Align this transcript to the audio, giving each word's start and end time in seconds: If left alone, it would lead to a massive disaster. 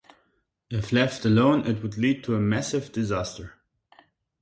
If 0.71 0.91
left 0.91 1.25
alone, 1.25 1.67
it 1.67 1.83
would 1.83 1.95
lead 1.95 2.23
to 2.23 2.33
a 2.33 2.39
massive 2.39 2.91
disaster. 2.91 3.59